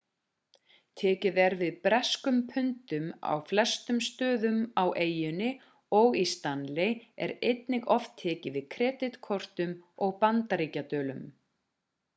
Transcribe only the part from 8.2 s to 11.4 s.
tekið við kreditkortum og bandaríkjadölum